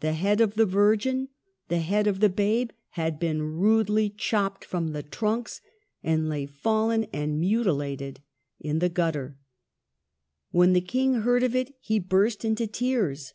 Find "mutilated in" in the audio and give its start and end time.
7.38-8.80